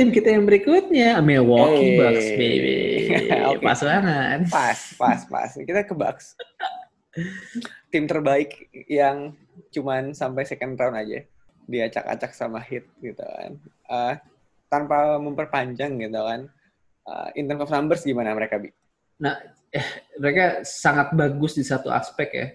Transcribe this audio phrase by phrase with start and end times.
[0.00, 1.98] Tim kita yang berikutnya Milwaukee Hey.
[2.00, 2.76] Bucks baby.
[3.52, 3.60] Oke.
[3.60, 4.38] Pas banget.
[4.48, 5.50] Pas, pas, pas.
[5.52, 6.40] Kita ke Bucks.
[7.92, 9.36] Tim terbaik yang
[9.68, 11.20] cuman sampai second round aja.
[11.68, 13.60] Diacak-acak sama hit gitu kan.
[13.92, 14.14] Eh,
[14.72, 16.48] tanpa memperpanjang gitu kan.
[17.04, 18.72] Eh, in terms of numbers gimana mereka, Bi?
[20.16, 22.46] Mereka sangat bagus di satu aspek ya.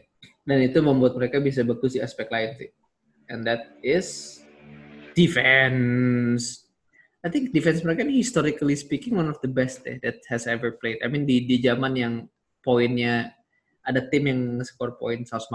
[0.50, 2.70] Dan itu membuat mereka bisa bagus di aspek lain sih.
[3.30, 4.42] And that is
[5.16, 6.68] defense.
[7.26, 10.78] I think defense mereka ini historically speaking one of the best eh, that has ever
[10.78, 11.02] played.
[11.02, 12.14] I mean di di zaman yang
[12.62, 13.34] poinnya
[13.86, 15.46] ada tim yang skor poin 150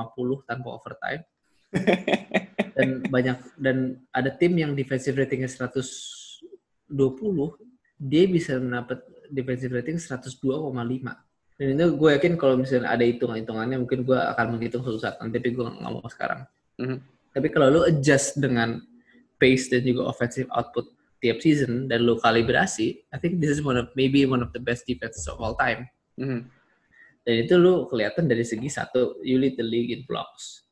[0.46, 1.22] tanpa overtime
[2.78, 6.86] dan banyak dan ada tim yang defensive ratingnya 120
[7.98, 10.38] dia bisa mendapat defensive rating 102,5
[11.58, 15.36] dan itu gue yakin kalau misalnya ada hitung-hitungannya mungkin gue akan menghitung suatu saat nanti
[15.42, 16.46] tapi gue nggak mau sekarang
[16.80, 16.96] Mhm.
[17.36, 18.80] tapi kalau lu adjust dengan
[19.40, 20.86] pace dan juga offensive output
[21.20, 24.62] tiap season dan lu kalibrasi I think this is one of maybe one of the
[24.62, 25.88] best defenses of all time
[26.20, 26.44] Mhm.
[27.24, 30.64] dan itu lu kelihatan dari segi satu, you lead the league in blocks.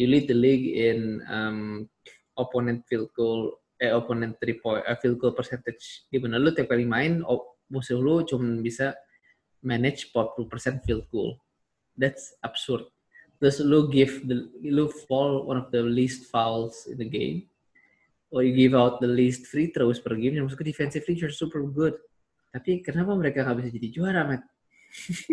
[0.00, 1.84] You lead the league in um,
[2.40, 6.08] opponent field goal, eh, opponent three point, eh, field goal percentage.
[6.08, 8.96] Di mana lu tiap kali main, oh, musuh lu cuma bisa
[9.60, 11.36] manage 40% field goal.
[12.00, 12.88] That's absurd.
[13.36, 17.49] Terus lu give the, lu fall one of the least fouls in the game.
[18.30, 20.38] Or you give out the least free throws per game.
[20.38, 21.98] Yang maksudnya defensively you're super good.
[22.50, 24.42] Tapi kenapa mereka nggak bisa jadi juara, Matt?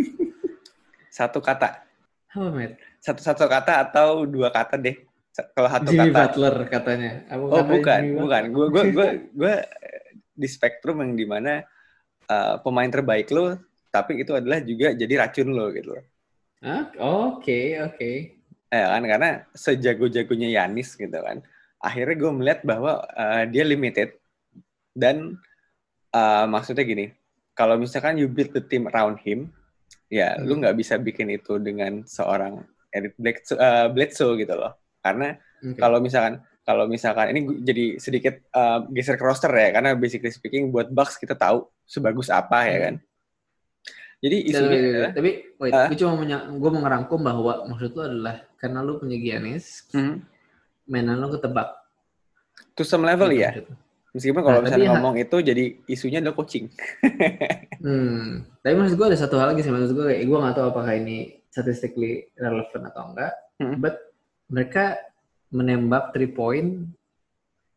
[1.18, 1.86] Satu kata.
[2.34, 2.78] Apa, Matt?
[3.02, 4.98] Satu-satu kata atau dua kata deh.
[5.54, 6.18] Kalau satu Jimmy kata.
[6.34, 7.12] Butler katanya.
[7.30, 8.44] Apa Oh katanya bukan, Jimmy bukan.
[8.50, 9.56] Gue gue gue gue
[10.34, 11.62] di spektrum yang di mana
[12.30, 13.58] uh, pemain terbaik lo,
[13.94, 16.06] tapi itu adalah juga jadi racun lo gitu loh.
[16.66, 18.12] Ah, Oke, oke.
[18.68, 21.46] Eh, kan karena sejago-jagonya Yanis gitu kan.
[21.78, 24.18] Akhirnya gue melihat bahwa uh, dia limited
[24.92, 25.38] dan
[26.10, 27.14] uh, maksudnya gini,
[27.54, 29.54] kalau misalkan you build the team around him,
[30.10, 30.66] ya lu Hmm.
[30.66, 34.74] nggak bisa bikin itu dengan seorang Eric Bledsoe, uh, Bledsoe gitu loh.
[35.00, 35.78] Karena Oke.
[35.78, 40.68] kalau misalkan kalau misalkan ini jadi sedikit uh, geser ke roster ya karena basically speaking
[40.68, 42.84] buat Bucks kita tahu sebagus apa ya Hmm.
[42.84, 42.96] kan.
[44.18, 45.32] Jadi Dan- isunya tapi- adalah tapi
[45.62, 45.88] wait, Ah?
[45.88, 46.14] gue cuma
[46.58, 50.16] gue mau ngerangkum bahwa maksud lu adalah karena lu punya Giannis, hmm,
[50.88, 51.76] mainan lu ketebak.
[52.74, 53.52] to some level Gitu ya.
[53.62, 53.74] lu.
[54.16, 56.66] Meskipun kalau Nah, misalnya ngomong itu jadi isunya adalah coaching.
[57.78, 58.42] Hmm.
[58.66, 60.98] Tapi maksud gue ada satu hal lagi sih maksud gue kayak gue nggak tahu apakah
[60.98, 63.34] ini statistically relevant atau enggak.
[63.62, 63.78] Hmm.
[63.78, 64.02] But
[64.50, 64.98] mereka
[65.54, 66.90] menembak three point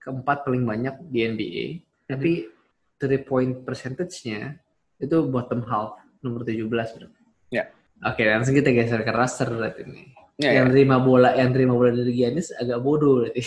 [0.01, 1.65] keempat paling banyak di NBA.
[2.09, 2.49] Tapi
[2.97, 4.57] three point percentage-nya
[4.97, 7.09] itu bottom half nomor 17 bro.
[7.53, 7.69] Ya.
[8.01, 10.17] Oke, langsung kita geser ke roster berarti ini.
[10.41, 10.73] Ya, yang ya.
[10.73, 13.45] terima bola, yang terima bola dari Giannis agak bodoh berarti.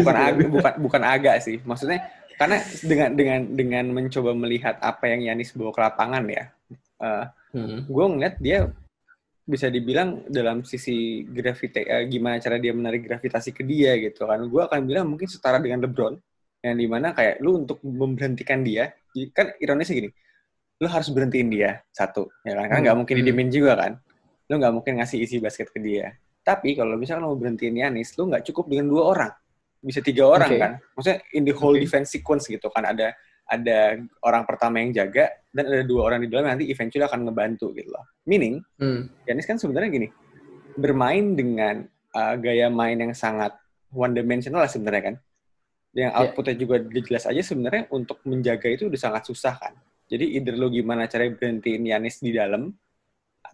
[0.00, 1.60] bukan agak bukan bukan agak sih.
[1.60, 2.00] Maksudnya
[2.36, 6.44] karena dengan dengan dengan mencoba melihat apa yang Yanis bawa ke lapangan ya.
[7.00, 7.24] eh,
[7.56, 7.88] Hmm.
[7.88, 8.68] gue ngeliat dia
[9.46, 14.44] bisa dibilang dalam sisi gravita eh, gimana cara dia menarik gravitasi ke dia gitu kan
[14.44, 16.20] gue akan bilang mungkin setara dengan LeBron
[16.60, 18.92] yang di mana kayak lu untuk memberhentikan dia
[19.32, 20.10] kan ironisnya gini
[20.82, 23.92] lu harus berhentiin dia satu ya kan karena nggak Hmm, mungkin didiemin juga kan
[24.46, 28.30] lu nggak mungkin ngasih isi basket ke dia tapi kalau misalkan mau berhentiin Yanis lu
[28.30, 29.32] nggak cukup dengan dua orang
[29.82, 30.58] bisa tiga orang Oke.
[30.58, 31.82] kan maksudnya in the whole Oke.
[31.82, 33.14] defense sequence gitu kan ada
[33.46, 33.94] ada
[34.26, 37.94] orang pertama yang jaga dan ada dua orang di dalam nanti eventually akan ngebantu gitu
[37.94, 38.02] loh.
[38.26, 39.06] Meaning, Hmm.
[39.22, 40.08] Giannis kan sebenarnya gini,
[40.74, 43.54] bermain dengan uh, gaya main yang sangat
[43.94, 45.16] one dimensional lah sebenarnya kan.
[45.94, 46.18] Yang Ya.
[46.18, 49.78] outputnya juga jelas aja sebenarnya untuk menjaga itu udah sangat susah kan.
[50.10, 52.74] Jadi either lo gimana caranya berhentiin Yanis di dalam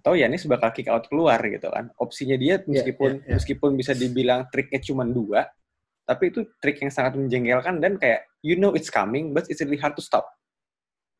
[0.03, 1.95] atau Yanis bakal kick out keluar gitu kan.
[1.95, 3.35] Opsinya dia meskipun ya, ya.
[3.39, 5.47] meskipun bisa dibilang triknya cuma dua,
[6.03, 9.79] tapi itu trik yang sangat menjengkelkan dan kayak you know it's coming but it's really
[9.79, 10.27] hard to stop.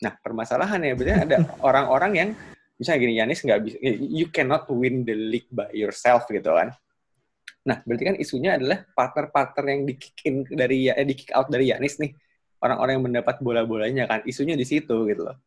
[0.03, 1.37] Nah permasalahannya berarti ada
[1.69, 2.29] orang-orang yang
[2.75, 6.75] misalnya gini Yanis nggak bisa you cannot win the league by yourself gitu kan.
[7.63, 11.47] Nah berarti kan isunya adalah partner-partner yang di kick in dari eh, di kick out
[11.47, 12.11] dari Yanis nih
[12.59, 15.39] orang-orang yang mendapat bola-bolanya kan isunya di situ gitu loh.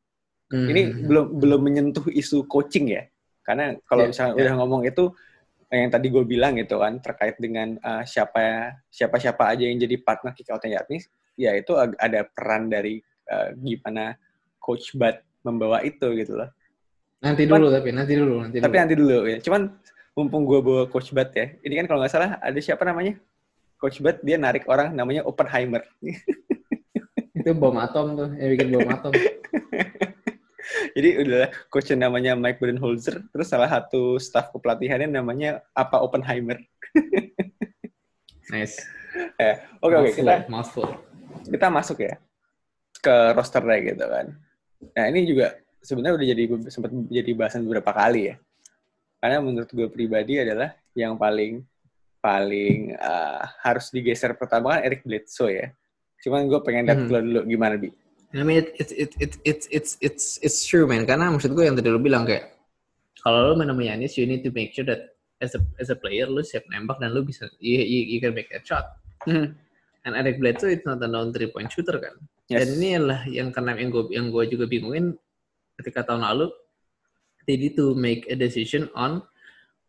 [0.51, 0.71] Hmm.
[0.71, 3.03] Ini belum belum menyentuh isu coaching ya.
[3.45, 4.39] Karena kalau Ya, misalnya ya.
[4.41, 5.03] udah ngomong itu
[5.69, 9.97] yang tadi gue bilang gitu kan terkait dengan uh, siapa siapa siapa aja yang jadi
[9.97, 10.81] partner kick outnya
[11.35, 14.15] ya itu ada peran dari uh, gimana
[14.57, 15.13] coach Bud
[15.45, 16.49] membawa itu gitu loh.
[17.21, 18.81] Nanti dulu tapi nanti dulu nanti Tapi dulu.
[18.81, 19.37] nanti dulu ya.
[19.41, 19.61] Cuman
[20.15, 23.17] mumpung gue bawa coach Bud ya, ini kan kalau nggak salah ada siapa namanya?
[23.75, 25.83] Coach Bud dia narik orang namanya Oppenheimer.
[27.35, 29.11] itu bom atom tuh yang bikin bom atom.
[30.93, 36.59] Jadi udah coach yang namanya Mike Budenholzer, terus salah satu staff kepelatihannya namanya apa Oppenheimer.
[38.45, 38.77] Nice.
[39.41, 40.87] Ya, Oke oke Mouthful, kita mouthful.
[41.49, 42.13] kita masuk ya
[42.99, 44.25] ke rosternya gitu kan.
[44.93, 48.35] Nah ini juga sebenarnya udah jadi sempat jadi bahasan beberapa kali ya.
[49.17, 51.65] Karena menurut gue pribadi adalah yang paling
[52.19, 55.67] paling uh, harus digeser pertama kan Eric Bledsoe ya.
[56.21, 57.09] Cuman gue pengen lihat Hmm.
[57.09, 57.89] dulu gimana bi.
[58.35, 61.07] I mean, it, it, it, it, it's it's it's it's true, man.
[61.07, 62.51] Karena maksud gue yang tadi lu bilang kayak
[63.23, 65.97] kalau lu main sama Giannis, you need to make sure that as a as a
[65.97, 68.99] player lu siap nembak dan lu bisa you, you, you can make that shot.
[70.05, 72.13] And Eric Bledsoe it's not a known three point shooter kan.
[72.45, 72.61] Yes.
[72.61, 75.17] Dan ini adalah yang karena yang gue yang gue juga bingungin
[75.81, 76.53] ketika tahun lalu
[77.49, 79.25] they need to make a decision on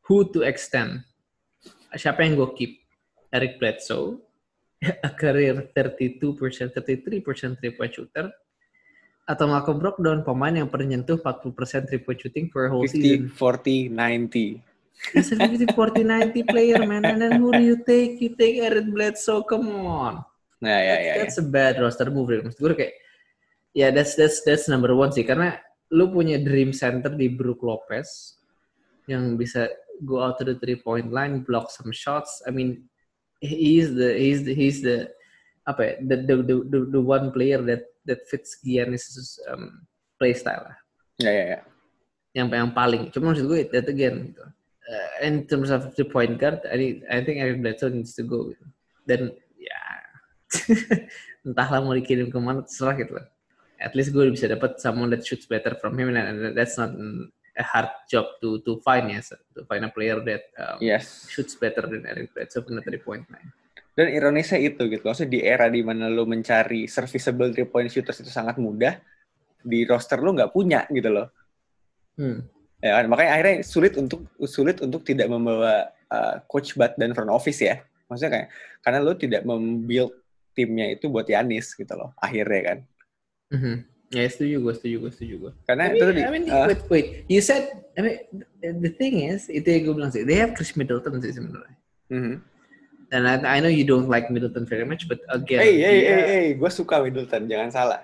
[0.09, 1.05] who to extend.
[1.93, 2.73] Siapa yang gue keep?
[3.35, 4.23] Eric Bledsoe,
[4.83, 6.21] a career 32%,
[6.75, 8.29] 33% three point shooter,
[9.27, 12.95] atau Malcolm Brogdon, pemain yang pernah nyentuh 40% three point shooting for a whole 50,
[12.95, 13.21] season.
[13.33, 14.63] 40, 90.
[15.13, 17.05] He's a 50, 40, 90 player, man.
[17.05, 18.17] And then who do you take?
[18.21, 20.25] You take Eric Bledsoe, come on.
[20.61, 20.97] Nah ya ya.
[20.97, 21.15] ya.
[21.21, 22.33] That's a bad roster move.
[22.33, 22.49] Rick.
[22.49, 22.95] Maksud gue kayak,
[23.77, 25.25] ya that's that's that's number one sih.
[25.25, 25.61] Karena
[25.93, 28.41] lu punya dream center di Brook Lopez
[29.05, 29.69] yang bisa
[30.03, 32.41] go out to the three point line, block some shots.
[32.49, 32.89] I mean,
[33.41, 35.11] he's the he's the he's the
[35.67, 39.83] apa ya, the the the, the, the one player that that fits Giannis' um,
[40.19, 40.77] play style lah.
[41.19, 41.61] Ya ya ya.
[42.37, 43.03] Yang yang paling.
[43.11, 44.45] Cuma maksud gue that again gitu.
[44.87, 48.55] Uh, in terms of the point guard, I I think Eric Bledsoe needs to go.
[48.55, 48.67] Gitu.
[49.03, 49.21] Dan
[49.59, 49.81] ya
[51.47, 53.27] entahlah mau dikirim ke mana terserah gitu lah.
[53.83, 56.95] At least gue bisa dapat someone that shoots better from him and that's not
[57.57, 59.25] a hard job to to find ya
[59.57, 61.25] to find a player that um, Yes.
[61.33, 63.51] shoots better than Eric Bledsoe from the three point line.
[63.97, 65.01] Dan ironisnya itu gitu.
[65.09, 69.01] Maksudnya di era di mana lo mencari serviceable three point shooters itu sangat mudah,
[69.65, 71.33] di roster lo nggak punya gitu loh.
[72.21, 72.45] Hmm.
[72.85, 73.09] Ya kan?
[73.09, 77.81] Makanya akhirnya sulit untuk sulit untuk tidak membawa uh, coach bat dan front office ya.
[78.13, 78.49] Maksudnya kayak
[78.85, 80.13] karena lo tidak membuild
[80.53, 82.13] timnya itu buat Yanis gitu loh.
[82.21, 82.79] Akhirnya kan.
[83.57, 83.96] Mhm.
[84.15, 85.53] Ya setuju gue, setuju gue, setuju gue.
[85.67, 87.07] Karena I itu mean, tadi I mean, uh, wait, wait.
[87.27, 88.17] You said, I mean,
[88.63, 91.77] the thing is, itu yang gue bilang sih, they have Chris Middleton sih sebenarnya.
[92.13, 92.39] mhm.
[93.07, 96.11] And I, I know you don't like Middleton very much, but again, Hey, hey, dia,
[96.11, 98.01] hey, hey, gue suka Middleton, jangan salah.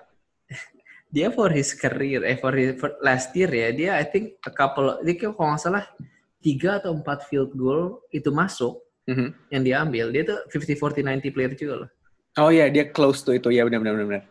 [1.14, 4.52] dia for his career, eh for, his, for last year ya, dia I think a
[4.54, 5.86] couple, dia kalau nggak salah
[6.38, 9.34] tiga atau empat field goal itu masuk Mhm.
[9.50, 11.90] yang dia ambil, dia tuh 50, 40, 90 player juga loh.
[12.38, 14.22] Oh iya, dia close tuh itu ya benar benar benar.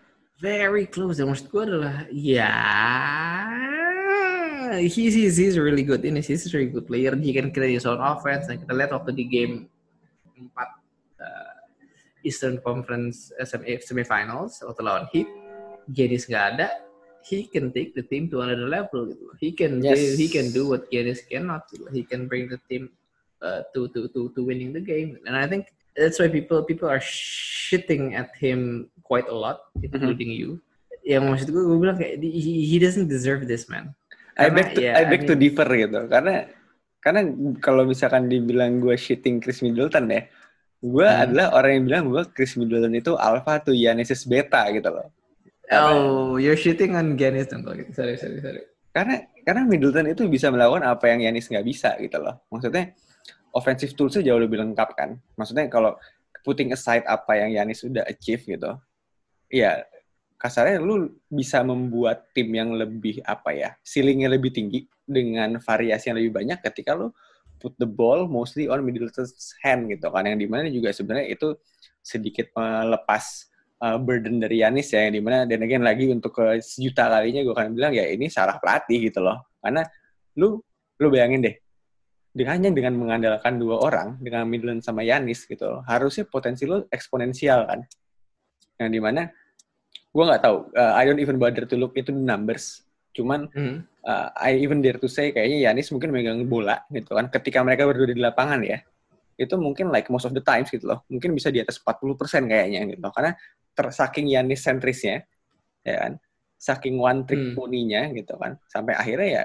[0.41, 1.21] Very close.
[1.21, 2.49] Dan maksud gue adalah, ya,
[4.81, 6.01] he's, he's, he's really good.
[6.01, 7.13] Ini he's a really good player.
[7.15, 8.49] He can create his own offense.
[8.49, 9.69] Dan kita lihat waktu di game
[10.33, 10.49] 4
[11.21, 11.53] uh,
[12.25, 15.29] Eastern Conference SMA semifinals waktu lawan Heat,
[15.93, 16.67] Giannis nggak ada,
[17.21, 19.29] he can take the team to another level gitu.
[19.37, 19.97] He can Yes.
[19.97, 21.69] do, he can do what Giannis cannot.
[21.93, 22.89] He can bring the team
[23.45, 25.21] uh, to to to to winning the game.
[25.29, 30.31] And I think that's why people people are shitting at him quite a lot, including
[30.31, 30.59] you.
[31.01, 33.91] Yang maksud gue, gue bilang kayak he, he doesn't deserve this man.
[34.37, 35.99] I Karena, beg to, ya, I beg I to mean- differ gitu.
[36.07, 36.35] Karena
[37.01, 37.21] karena
[37.57, 40.29] kalau misalkan dibilang gue shitting Chris Middleton ya,
[40.79, 41.23] gue Hmm.
[41.25, 45.09] adalah orang yang bilang gue Chris Middleton itu alpha to Giannis beta gitu loh.
[45.71, 47.91] Oh, you're shitting on Giannis dong kalau gitu.
[47.95, 48.61] Sorry, sorry, sorry.
[48.91, 52.43] Karena karena Middleton itu bisa melakukan apa yang Giannis nggak bisa gitu loh.
[52.53, 52.91] Maksudnya
[53.51, 55.19] offensive tools jauh lebih lengkap kan.
[55.35, 55.95] Maksudnya kalau
[56.41, 58.73] putting aside apa yang Giannis sudah achieve gitu,
[59.51, 59.85] ya
[60.41, 66.17] kasarnya lu bisa membuat tim yang lebih apa ya, ceilingnya lebih tinggi dengan variasi yang
[66.17, 67.13] lebih banyak ketika lu
[67.61, 71.53] put the ball mostly on Middleton's hand gitu kan, yang di mana juga sebenarnya itu
[72.01, 73.53] sedikit melepas
[73.85, 77.53] uh, burden dari Yanis ya, yang di mana dan again lagi untuk sejuta kalinya gue
[77.53, 79.85] akan bilang ya ini salah pelatih gitu loh, karena
[80.41, 80.57] lu
[80.97, 81.55] lu bayangin deh
[82.47, 87.67] hanya dengan mengandalkan dua orang dengan Middleton sama Yanis gitu loh, harusnya potensi lu eksponensial
[87.67, 87.79] kan,
[88.79, 89.27] yang di mana
[90.11, 93.83] gue nggak tahu, uh, I don't even bother to look into the numbers, cuman Hmm.
[94.07, 97.83] uh, I even dare to say kayaknya Yanis mungkin megang bola gitu kan ketika mereka
[97.83, 98.79] berdua di lapangan ya
[99.35, 102.87] itu mungkin like most of the times gitu loh mungkin bisa di atas 40% kayaknya
[102.87, 103.31] gitu karena
[103.75, 105.27] tersaking Yanis sentrisnya
[105.83, 106.13] ya kan
[106.55, 107.55] saking one trick Hmm.
[107.57, 109.43] pony-nya gitu kan sampai akhirnya ya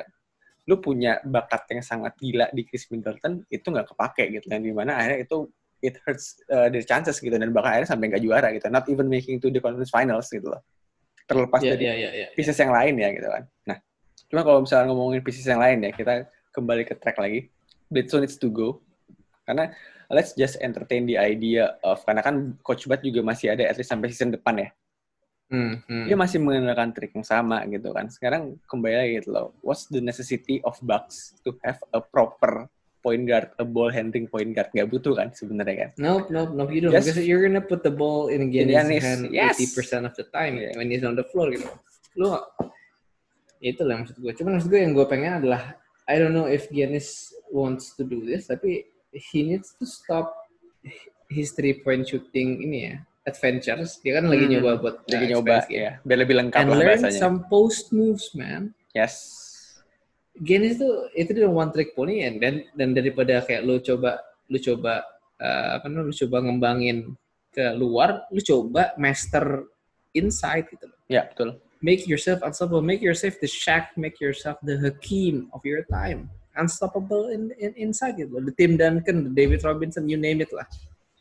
[0.67, 4.75] lu punya bakat yang sangat gila di Chris Middleton itu nggak kepake gitu dan di
[4.75, 5.47] mana akhirnya itu
[5.79, 9.07] it hurts uh, their chances gitu dan bahkan akhirnya sampai nggak juara gitu not even
[9.07, 10.63] making to the conference finals gitu loh
[11.27, 12.27] terlepas Ya, dari ya, ya, ya.
[12.33, 13.43] pieces yang lain ya gitu kan.
[13.67, 13.77] Nah,
[14.31, 16.15] cuma kalau misalnya ngomongin pieces yang lain ya, kita
[16.55, 17.51] kembali ke track lagi.
[17.91, 18.83] Bledsoe needs to go.
[19.47, 19.71] Karena
[20.11, 23.91] let's just entertain the idea of, karena kan Coach Bud juga masih ada at least
[23.91, 24.69] sampai season depan ya.
[25.47, 26.11] Hmm, hmm.
[26.11, 28.11] Dia masih menggunakan trik yang sama gitu kan.
[28.11, 29.55] Sekarang kembali lagi gitu loh.
[29.63, 32.67] What's the necessity of Bucks to have a proper
[33.07, 34.75] point guard, a ball handling point guard.
[34.75, 35.91] Nggak butuh kan sebenarnya kan?
[36.03, 36.71] Nope, nope, nope.
[36.75, 36.93] You don't.
[36.99, 39.55] Just- because you're gonna put the ball in Giannis' Giannis, hand yes.
[39.63, 40.75] 80% of the time Yeah.
[40.75, 41.71] when he's on the floor gitu.
[42.19, 42.35] Lu
[43.63, 44.33] itu lah maksud gue.
[44.35, 45.79] Cuman maksud gue yang gue pengen adalah
[46.11, 48.83] I don't know if Giannis wants to do this, tapi
[49.15, 50.35] he needs to stop
[51.31, 52.97] his three point shooting ini ya
[53.27, 53.99] adventures.
[54.01, 55.75] Dia kan lagi Hmm, nyoba buat Lagi nyoba game.
[55.77, 57.19] ya, biar lebih lengkap And lah learn bahasanya.
[57.21, 58.71] some post moves, man.
[58.95, 59.15] Yes.
[60.37, 64.61] Giannis tuh itu dia one trick pony and dan dan daripada kayak lu coba lu
[64.61, 65.01] coba
[65.41, 66.99] uh, apa namanya lu coba ngembangin
[67.51, 69.65] ke luar, lu coba master
[70.13, 70.99] inside gitu loh.
[71.09, 71.57] Ya, betul.
[71.81, 76.29] Make yourself unstoppable, make yourself the Shaq, make yourself the Hakim of your time.
[76.57, 78.45] Unstoppable in, in inside gitu loh.
[78.45, 80.65] The Tim Duncan, the David Robinson, you name it lah.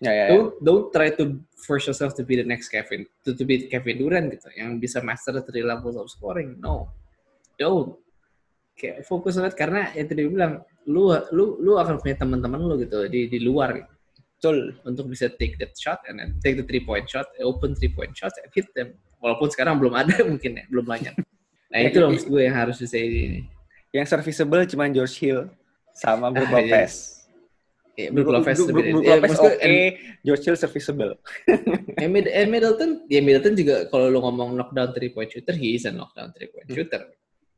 [0.04, 0.28] Ya, ya, ya.
[0.36, 3.96] Don't don't try to force yourself to be the next Kevin, to, to be Kevin
[3.96, 6.60] Durant gitu, yang bisa master the three levels of scoring.
[6.60, 6.92] No,
[7.56, 7.96] don't.
[8.76, 13.08] Kayak fokus banget karena ya tadi bilang lu lu lu akan punya teman-teman lu gitu
[13.08, 13.88] di di luar
[14.36, 14.76] Betul.
[14.84, 18.12] untuk bisa take that shot and then take the three point shot, open three point
[18.12, 19.00] shots and hit them.
[19.24, 21.16] Walaupun sekarang belum ada mungkin ya, belum banyak.
[21.72, 23.48] Nah itu loh maksud gue yang harus bisa ini.
[23.96, 25.48] Yang serviceable cuma George Hill
[25.96, 26.52] sama Ah, iya.
[26.52, 27.25] Lopez.
[27.96, 29.76] Ya, Brook Lopez Brook- Brook ya, Lopez oke,
[30.20, 31.16] George Hill serviceable.
[31.96, 35.80] Eh, Mid- eh, Middleton, ya Middleton juga kalau lu ngomong knockdown three point shooter, he
[35.80, 36.76] is a knockdown three point Hmm.
[36.76, 37.02] shooter.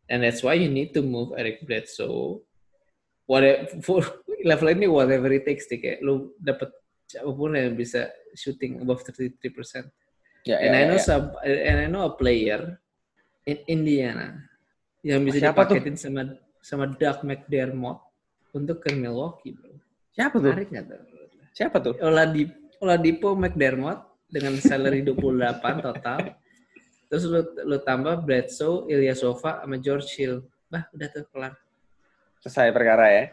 [0.07, 2.45] And that's why you need to move Eric Bledsoe.
[3.25, 3.99] Whatever, for
[4.49, 6.69] level ini whatever it takes deh, kayak lu dapet
[7.09, 9.41] siapa pun yang bisa shooting above 33%.
[10.47, 11.03] Ya, And ya, I know ya.
[11.03, 12.77] some, and I know a player
[13.43, 14.37] in Indiana
[15.01, 15.75] yang bisa Siapa tuh?
[15.81, 16.21] dipaketin sama
[16.61, 17.99] sama Doug McDermott
[18.53, 19.75] untuk ke Milwaukee, bro.
[20.17, 20.49] Siapa tuh?
[20.49, 21.01] Menarik tuh?
[21.53, 21.93] Siapa tuh?
[22.01, 26.19] Oladipo, Oladipo McDermott dengan salary 28 total.
[27.07, 30.41] Terus lu, lu tambah Bledsoe, Ilyasova, sama George Hill.
[30.67, 31.53] Bah, udah tuh kelar.
[32.41, 33.25] Selesai perkara ya.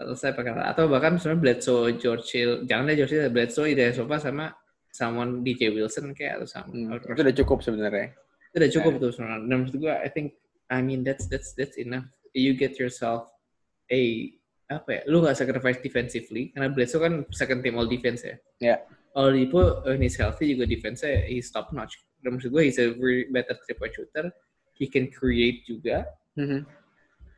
[0.00, 0.66] Selesai perkara.
[0.66, 2.52] Atau bahkan sebenarnya Bledsoe, George Hill.
[2.64, 4.50] Jangan deh George Hill, Bledsoe, Ilyasova sama
[4.90, 6.72] someone DJ Wilson kayak atau sama.
[6.72, 8.16] Hmm, itu udah cukup sebenarnya.
[8.50, 9.44] Itu udah cukup tuh sebenarnya.
[9.44, 10.34] Dan maksud gue, I think,
[10.72, 12.08] I mean that's that's that's enough.
[12.34, 13.30] You get yourself
[13.92, 14.32] a
[14.70, 15.00] apa ya?
[15.10, 18.36] Lu gak sacrifice defensively karena Bledsoe kan second team all defense ya.
[18.60, 18.76] Ya.
[19.14, 21.94] Oladipo when he's healthy juga defense-nya he's top notch.
[22.18, 24.32] Dan maksud gue he's a very better three point shooter.
[24.74, 26.66] He can create juga Mhm.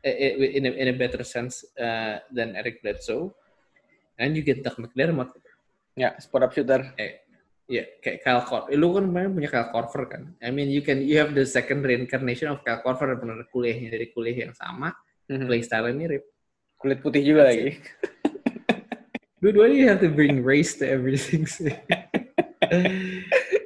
[0.01, 3.29] eh, eh, in a, in a better sense uh, than Eric Bledsoe.
[4.17, 5.29] And you get Doug McDermott.
[5.93, 6.81] Ya, spot up shooter.
[6.97, 7.21] Eh,
[7.69, 8.73] ya kayak Kyle Korver.
[8.73, 10.23] Lu kan kemarin punya Kyle Korver kan.
[10.41, 14.09] I mean you can you have the second reincarnation of Kyle Korver benar kuliahnya dari
[14.09, 14.95] kuliah yang sama,
[15.29, 15.45] Mhm.
[15.45, 16.23] play style mirip.
[16.77, 17.69] Kulit putih juga That's lagi.
[19.41, 21.69] Dua-duanya you have to bring race to everything sih.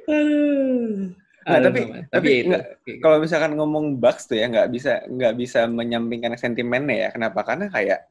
[0.08, 1.16] Aduh.
[1.42, 2.66] Nah, tapi- know, tapi ya nggak-
[3.02, 7.08] Kalau misalkan ngomong Bucks tuh ya nggak bisa nggak bisa menyampingkan sentimennya ya.
[7.10, 7.42] Kenapa?
[7.42, 8.06] Karena kayak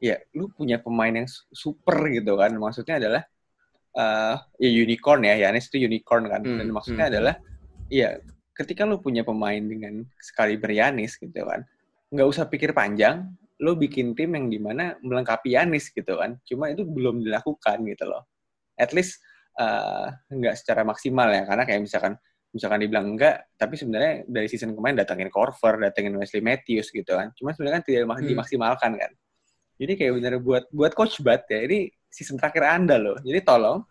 [0.00, 2.56] ya lu punya pemain yang su- super gitu kan.
[2.56, 3.22] Maksudnya adalah
[3.90, 5.34] eh ya unicorn ya.
[5.36, 6.40] Yanis itu unicorn kan.
[6.40, 7.12] Hmm, Dan maksudnya hmm.
[7.12, 7.34] adalah
[7.92, 8.16] ya
[8.56, 11.66] ketika lu punya pemain dengan sekali Yanis gitu kan.
[12.10, 16.40] nggak usah pikir panjang, lu bikin tim yang di mana melengkapi Yanis gitu kan.
[16.48, 18.24] Cuma itu belum dilakukan gitu loh.
[18.80, 19.20] At least
[19.60, 21.44] eh, nggak secara maksimal ya.
[21.44, 22.16] Karena kayak misalkan
[22.50, 27.30] misalkan dibilang enggak, tapi sebenarnya dari season kemarin datangin Corver, datangin Wesley Matthews gitu kan.
[27.38, 28.26] Cuma sebenarnya kan tidak Hmm.
[28.26, 29.12] dimaksimalkan kan.
[29.80, 33.16] Jadi kayak bener buat buat coach Bat ya, ini season terakhir Anda loh.
[33.22, 33.86] Jadi tolong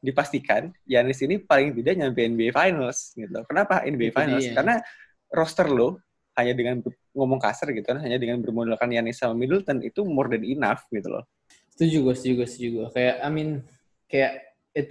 [0.00, 3.40] dipastikan Yanis ini paling tidak nyampe NBA Finals gitu.
[3.48, 4.44] Kenapa NBA Finals?
[4.52, 4.76] Karena
[5.32, 6.00] roster lo
[6.36, 6.80] hanya dengan
[7.14, 11.06] ngomong kasar gitu kan, hanya dengan bermodalkan Yanis sama Middleton itu more than enough gitu
[11.08, 11.24] loh.
[11.72, 12.88] Setuju gue, setuju gue, setuju gue.
[12.92, 13.50] Kayak, I mean,
[14.06, 14.32] kayak,
[14.74, 14.86] it,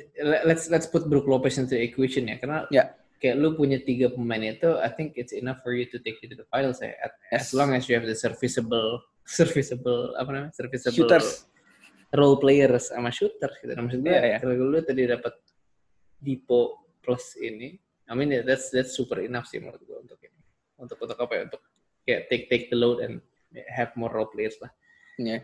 [0.48, 2.39] let's let's put Brook Lopez into the equation ya.
[2.39, 2.96] Karena Ya.
[3.20, 6.27] kayak lu punya tiga pemain itu, I think it's enough for you to take you
[6.32, 6.92] to the finals ya.
[7.00, 7.56] As, as Yes.
[7.56, 11.48] long as you have the serviceable, serviceable, apa namanya, serviceable Shooters.
[12.12, 13.72] role players sama shooters gitu.
[13.75, 14.38] Nah, maksud gue, Iya, iya.
[14.39, 15.34] kalau lu tadi dapat
[16.20, 17.75] Dipo plus ini,
[18.08, 20.39] I mean, that's that's super enough sih menurut gue untuk ini.
[20.75, 21.42] Untuk untuk apa ya?
[21.48, 21.63] Untuk
[22.03, 23.19] kayak take take the load and
[23.72, 24.72] have more role players lah.
[25.19, 25.41] Ya.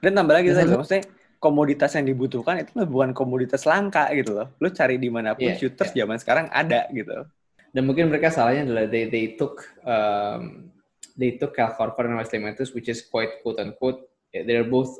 [0.00, 1.04] Dan tambah lagi satu- maksudnya
[1.42, 4.48] komoditas yang dibutuhkan itu bukan komoditas langka gitu loh.
[4.62, 7.28] Lu cari di mana pun Iya, shooters zaman sekarang ada gitu.
[7.74, 10.70] Dan mungkin mereka salahnya adalah they they took um,
[11.18, 14.94] they took Cal Corver and Wesley Matthews, which is quite quote unquote they're both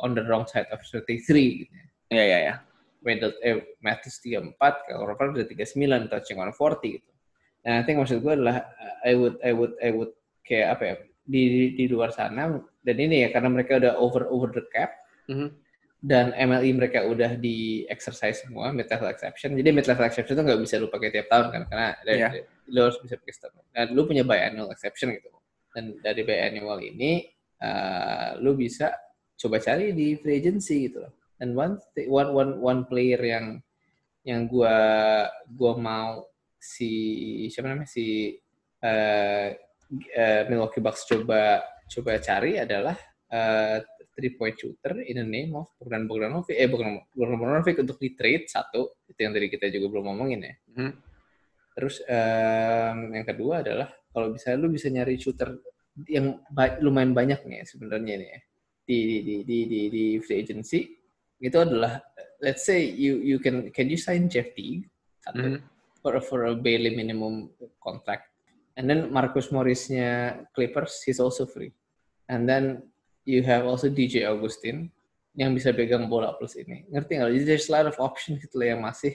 [0.00, 1.64] on the wrong side of 33.
[1.64, 1.74] Gitu.
[2.12, 2.54] Iya, iya, iya.
[3.00, 7.10] Middle, eh, Matthews 34, Cal Corver udah 39, touching on 40 gitu.
[7.64, 10.82] Dan I think maksud gue adalah uh, I would I would I would kayak apa
[10.84, 10.94] ya
[11.24, 11.42] di
[11.78, 14.90] di luar sana dan ini ya karena mereka udah over over the cap
[15.30, 15.48] Mhm.
[16.02, 19.52] dan MLE mereka udah di exercise semua mid level exception.
[19.54, 22.30] Jadi mid level exception itu nggak bisa lu pakai tiap tahun kan karena dari- Iya.
[22.72, 23.52] lu harus bisa pakai setiap.
[23.70, 25.28] Dan lu punya biannual exception gitu.
[25.70, 27.28] Dan dari biannual ini
[27.62, 28.90] uh, lu bisa
[29.36, 31.12] coba cari di free agency gitu loh.
[31.38, 31.78] And one
[32.08, 33.60] one one one player yang
[34.24, 34.74] yang gua
[35.52, 36.26] gua mau
[36.58, 36.90] si
[37.48, 38.36] siapa namanya si
[38.82, 39.48] uh,
[39.90, 42.96] uh, Milwaukee Bucks coba coba cari adalah
[43.30, 43.82] uh,
[44.14, 46.54] three point shooter in the name of Bogdan Bogdanovic.
[46.54, 49.02] Eh Bogdan Bogdanovic untuk di trade satu.
[49.06, 50.54] Itu yang tadi kita juga belum ngomongin ya.
[50.76, 50.92] Hmm.
[51.74, 55.54] Terus um, yang kedua adalah kalau bisa lu bisa nyari shooter
[56.06, 58.40] yang ba lumayan banyak nih sebenarnya nih ya,
[58.86, 60.86] di, di di di di free agency.
[61.40, 61.98] Itu adalah
[62.44, 64.86] let's say you you can can you sign Jeff Teague?
[65.20, 65.58] Satu.
[65.58, 65.60] Mm.
[66.00, 68.29] for for a barely minimum contract
[68.76, 71.72] and then Marcus Morrisnya Clippers he's also free
[72.30, 72.82] and then
[73.24, 74.90] you have also DJ Augustin
[75.38, 77.30] yang bisa pegang bola plus ini ngerti nggak?
[77.30, 79.14] Jadi there's a lot of options gitu yang masih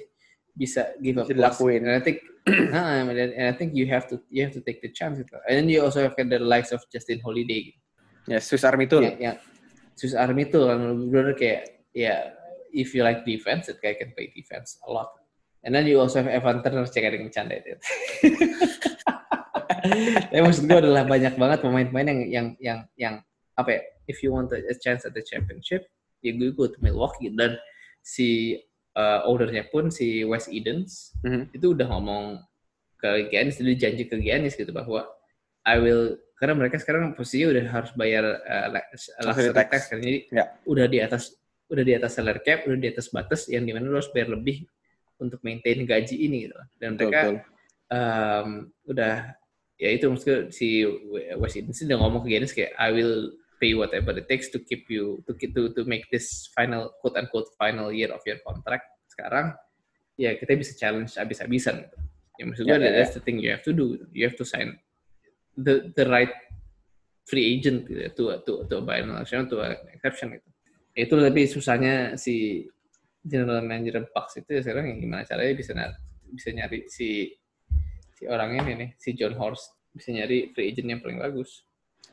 [0.55, 1.83] bisa give up dilakuin.
[1.83, 2.23] And I think,
[2.73, 5.35] nah, and I think you have to you have to take the chance gitu.
[5.45, 7.75] And then you also have the likes of Justin Holiday.
[8.25, 9.03] Ya, yeah, Swiss Army tuh.
[9.03, 9.37] Yang, yang
[9.99, 10.79] Swiss Army tuh kan
[11.11, 12.31] benar kayak ya
[12.71, 15.11] if you like defense, guy can play defense a lot.
[15.65, 17.73] And then you also have Evan Turner, cek ada yang bercanda itu.
[20.31, 23.15] Tapi maksud gue adalah banyak banget pemain-pemain yang yang yang yang
[23.55, 23.81] apa ya?
[24.05, 25.89] If you want a chance at the championship,
[26.21, 27.57] you go to Milwaukee dan
[28.05, 28.61] si
[28.93, 31.57] uh, ownernya pun si West Edens mm-hmm.
[31.57, 32.41] itu udah ngomong
[33.01, 35.05] ke Giannis, udah janji ke Giannis gitu bahwa
[35.65, 38.67] I will karena mereka sekarang posisinya udah harus bayar uh,
[39.23, 40.47] luxury tax, tax kan jadi yeah.
[40.67, 41.31] udah di atas
[41.71, 44.35] udah di atas salary cap udah di atas batas yang di mana lo harus bayar
[44.35, 44.67] lebih
[45.15, 47.35] untuk maintain gaji ini gitu dan mereka betul.
[47.85, 48.49] Um,
[48.89, 49.15] udah
[49.75, 50.87] ya itu maksudnya si
[51.35, 54.87] West Edens udah ngomong ke Giannis kayak I will pay whatever it takes to keep
[54.91, 59.55] you to to to make this final quote unquote final year of your contract sekarang
[60.15, 61.97] ya kita bisa challenge abis-abisan gitu.
[62.35, 63.17] Ya maksud gue yeah, that's yeah.
[63.19, 63.99] the thing you have to do.
[64.11, 64.75] You have to sign
[65.55, 66.31] the the right
[67.27, 70.47] free agent gitu, to to to buy an exception to an exception gitu.
[70.95, 72.67] Itu lebih susahnya si
[73.25, 75.97] general manager Bucks itu ya sekarang yang gimana caranya bisa nyari,
[76.31, 77.07] bisa nyari si
[78.25, 81.61] si orang ini nih si John Horst bisa nyari free agent yang paling bagus.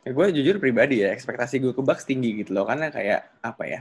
[0.04, 2.68] Ya, gue jujur pribadi ya, ekspektasi gue ke Bucks tinggi gitu loh.
[2.68, 3.80] Karena kayak, apa ya,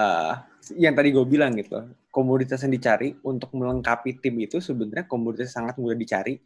[0.00, 0.32] uh,
[0.80, 5.52] yang tadi gue bilang gitu loh, komoditas yang dicari untuk melengkapi tim itu sebenarnya komoditas
[5.52, 6.40] sangat mudah dicari.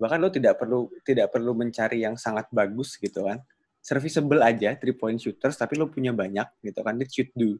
[0.00, 3.38] Bahkan lo tidak perlu tidak perlu mencari yang sangat bagus gitu kan.
[3.78, 7.58] Serviceable aja, three point shooters, tapi lo punya banyak gitu kan, it should do.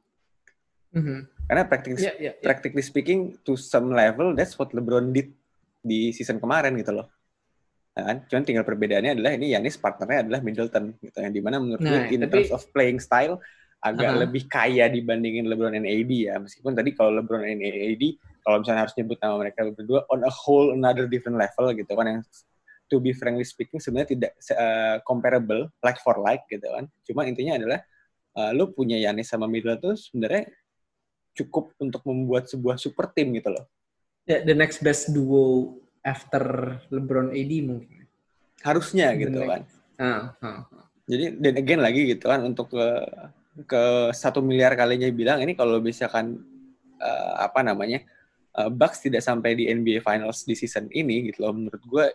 [0.93, 1.21] Mm-hmm.
[1.47, 2.45] Karena practically, yeah, yeah, yeah.
[2.45, 5.33] practically speaking, to some level, that's what LeBron did
[5.83, 7.11] di season kemarin gitu loh.
[7.93, 8.17] Nah, kan?
[8.31, 12.09] Cuman tinggal perbedaannya adalah ini Yanis partnernya adalah Middleton gitu yang di mana menurut nah,
[12.09, 13.37] gue in tapi, terms of playing style
[13.83, 14.23] agak uh -huh.
[14.23, 18.03] lebih kaya dibandingin LeBron dan AD ya meskipun tadi kalau LeBron dan AD
[18.47, 22.07] kalau misalnya harus nyebut nama mereka berdua on a whole another different level gitu kan
[22.07, 22.21] yang
[22.87, 27.59] to be frankly speaking sebenarnya tidak uh, comparable like for like gitu kan cuma intinya
[27.59, 27.83] adalah
[28.39, 30.47] uh, lu punya Yanis sama Middleton tuh sebenarnya
[31.33, 33.65] cukup untuk membuat sebuah super team gitu loh.
[34.27, 35.75] Yeah, the next best duo
[36.07, 38.07] after LeBron AD mungkin.
[38.63, 39.67] Harusnya gitu kan.
[39.99, 40.85] Uh, uh, uh.
[41.11, 42.87] Jadi dan again lagi gitu kan untuk ke
[43.67, 43.83] ke
[44.15, 46.41] satu miliar kalinya bilang ini kalau misalkan
[47.03, 48.01] uh, apa namanya
[48.57, 52.07] uh, Bucks tidak sampai di NBA Finals di season ini gitu loh menurut gue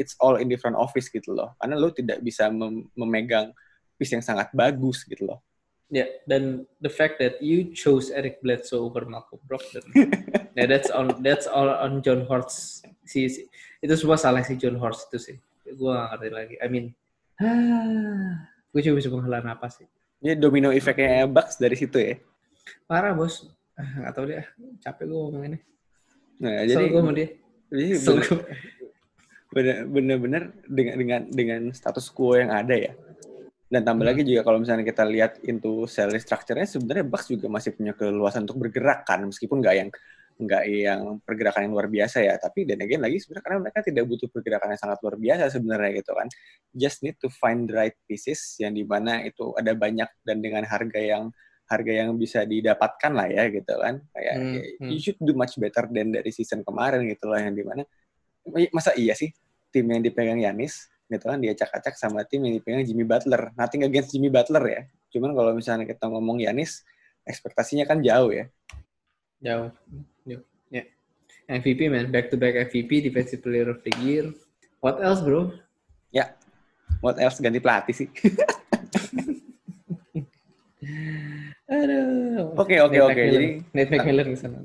[0.00, 3.52] it's all in different office gitu loh karena lo tidak bisa mem memegang
[3.96, 5.40] piece yang sangat bagus gitu loh.
[5.86, 9.86] Ya, yeah, dan the fact that you chose Eric Bledsoe over Malcolm Brogdon,
[10.56, 12.82] yeah, that's on that's all on John Horst.
[13.04, 13.44] Si, si
[13.84, 15.36] itu semua salah si John Horst itu sih.
[15.76, 16.54] Gue gak ngerti lagi.
[16.58, 16.96] I mean,
[17.44, 19.88] ah, gue cuma bisa menghela napas sih.
[20.24, 22.16] Ini domino efeknya Bucks dari situ ya?
[22.88, 23.46] Parah bos.
[23.76, 24.42] Ah, gak tau deh.
[24.80, 25.58] Capek gue ngomong ini.
[26.40, 27.28] Nah, jadi gue sama dia.
[27.70, 27.86] Jadi
[29.86, 32.92] bener-bener dengan dengan dengan status quo yang ada ya
[33.66, 34.12] dan tambah hmm.
[34.14, 38.46] lagi juga kalau misalnya kita lihat into salary structure-nya sebenarnya Bucks juga masih punya keluasan
[38.46, 39.90] untuk bergerak kan meskipun nggak yang
[40.36, 44.04] nggak yang pergerakan yang luar biasa ya tapi dan again lagi sebenarnya karena mereka tidak
[44.04, 46.28] butuh pergerakan yang sangat luar biasa sebenarnya gitu kan
[46.76, 50.68] just need to find the right pieces yang di mana itu ada banyak dan dengan
[50.68, 51.32] harga yang
[51.66, 54.88] harga yang bisa didapatkan lah ya gitu kan kayak hmm, hmm.
[54.92, 57.82] you should do much better than dari season kemarin gitu loh yang di mana
[58.70, 59.32] masa iya sih
[59.74, 63.54] tim yang dipegang Yanis gitu kan dia acak-acak sama tim yang dipegang Jimmy Butler.
[63.54, 64.82] Nothing against Jimmy Butler ya.
[65.14, 66.82] Cuman kalau misalnya kita ngomong Yanis,
[67.22, 68.50] ekspektasinya kan jauh ya.
[69.42, 69.70] Jauh.
[70.24, 70.38] Ya.
[70.72, 70.86] Yeah.
[71.46, 74.32] MVP man, back to back MVP, defensive player of the year.
[74.82, 75.52] What else, bro?
[76.10, 76.34] Ya.
[77.04, 78.08] What else ganti pelatih sih.
[81.66, 82.54] Aduh.
[82.54, 83.22] Oke, oke, oke.
[83.26, 84.62] Jadi Nate McMillan ke sana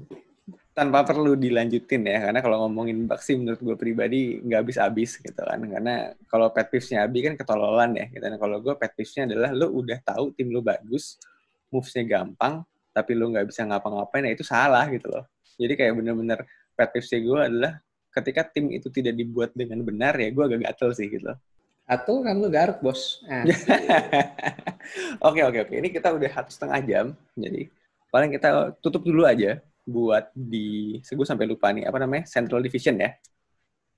[0.72, 5.36] tanpa perlu dilanjutin ya karena kalau ngomongin Bucks sih menurut gue pribadi nggak habis-habis gitu
[5.44, 8.24] kan karena kalau pet peeves-nya Abi kan ketololan ya gitu.
[8.24, 11.20] Dan kalau gue pet peeves-nya adalah lo udah tahu tim lo bagus
[11.72, 15.24] moves-nya gampang, tapi lu nggak bisa ngapa-ngapain, ya itu salah gitu loh.
[15.56, 16.40] Jadi kayak bener-bener
[16.76, 17.74] pet peeve gue adalah
[18.12, 21.38] ketika tim itu tidak dibuat dengan benar, ya gue agak gatel sih gitu loh.
[21.88, 23.20] Atau kan lu garuk, bos.
[23.28, 23.44] Ah.
[25.28, 25.74] Oke, oke, oke.
[25.78, 27.06] Ini kita udah satu setengah jam,
[27.38, 27.70] jadi
[28.10, 32.98] paling kita tutup dulu aja buat di, gue sampai lupa nih, apa namanya, Central Division
[32.98, 33.14] ya.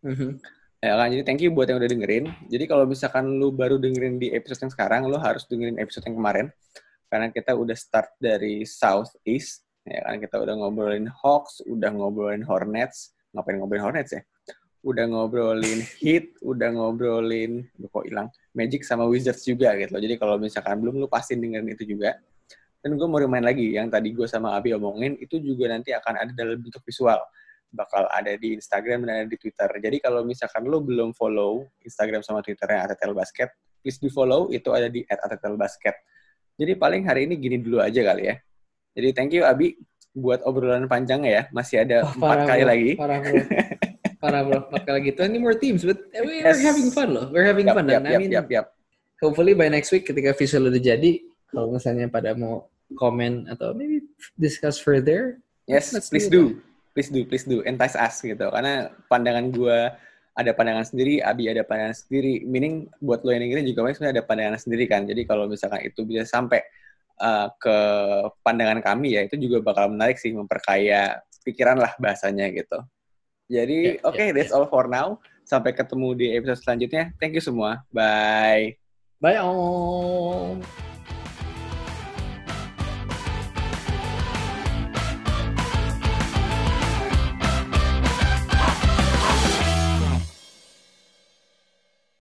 [0.04, 0.44] Mhm.
[0.84, 2.28] Ya kan, jadi thank you buat yang udah dengerin.
[2.52, 6.20] Jadi kalau misalkan lu baru dengerin di episode yang sekarang, lu harus dengerin episode yang
[6.20, 6.52] kemarin.
[7.14, 9.62] Karena kita udah start dari South East.
[9.86, 13.14] Ya kan, kita udah ngobrolin Hawks, udah ngobrolin Hornets.
[13.38, 14.26] Ngapain ngobrolin Hornets ya?
[14.82, 19.94] Udah ngobrolin Heat, udah ngobrolin, Duh, kok hilang, Magic sama Wizards juga gitu.
[19.94, 22.18] Jadi kalau misalkan belum, lu pasti dengerin itu juga.
[22.82, 26.18] Dan gue mau remind lagi, yang tadi gue sama Abi omongin, itu juga nanti akan
[26.18, 27.22] ada dalam bentuk visual
[27.74, 29.70] bakal ada di Instagram dan ada di Twitter.
[29.82, 33.50] Jadi kalau misalkan lo belum follow Instagram sama Twitternya Atetel Basket,
[33.82, 35.98] please di follow, itu ada di Atetel Basket.
[36.54, 38.36] Jadi paling hari ini gini dulu aja kali ya.
[38.94, 39.74] Jadi thank you Abi
[40.14, 41.44] buat obrolan panjangnya ya.
[41.50, 42.70] Masih ada Wah, empat kali bro.
[42.70, 42.92] lagi.
[42.94, 43.36] Parah, bro.
[44.22, 44.60] Parah, bro.
[44.70, 45.12] Empat kali lagi.
[45.18, 46.62] 20 more teams, but we're Yes.
[46.62, 47.26] having fun loh.
[47.34, 47.86] We're having Yap, fun.
[47.90, 48.66] yap, Dan I yap, mean, yap, yap.
[49.18, 51.12] hopefully by next week ketika visual udah jadi,
[51.48, 54.06] kalau misalnya pada mau komen atau maybe
[54.38, 56.62] discuss further, Yes, Let's please do do.
[56.92, 57.64] Please do, please do.
[57.64, 58.52] Entice us gitu.
[58.52, 59.96] Karena pandangan gua
[60.34, 62.42] ada pandangan sendiri, Abi ada pandangan sendiri.
[62.46, 65.06] Meaning buat lo yang dengerin juga sebenarnya ada pandangan sendiri kan.
[65.06, 66.66] Jadi kalau misalkan itu bisa sampai
[67.22, 67.78] uh, ke
[68.42, 72.82] pandangan kami ya, itu juga bakal menarik sih, memperkaya pikiran lah bahasanya gitu.
[73.52, 75.20] Jadi, Ya, oke, ya, that's all for now.
[75.44, 77.14] Sampai ketemu di episode selanjutnya.
[77.22, 77.84] Thank you semua.
[77.94, 78.80] Bye.
[79.22, 80.58] bye all.